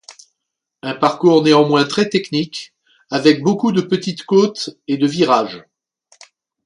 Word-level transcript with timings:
Un 0.81 0.95
parcours 0.95 1.43
néanmoins 1.43 1.85
très 1.85 2.09
techniques, 2.09 2.73
avec 3.11 3.43
beaucoup 3.43 3.71
de 3.71 3.81
petites 3.81 4.23
côtes 4.25 4.71
et 4.87 4.97
de 4.97 5.05
virages. 5.05 5.63